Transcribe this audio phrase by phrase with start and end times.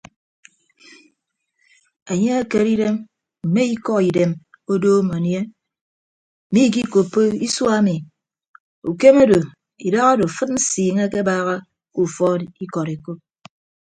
[2.11, 2.95] Enye ekere idem
[3.47, 4.31] mme ikọ idem
[4.73, 7.95] odoom anie mmikikoppo isua ami
[8.89, 9.39] ukem odo
[9.87, 11.55] idahado afịd nsiiñe akebaaha
[11.93, 13.19] ke ufọọd ikọd ekop.